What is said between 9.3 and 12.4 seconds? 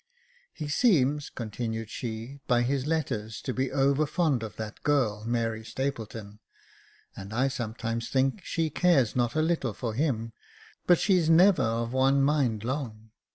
a little for him; but she's never of one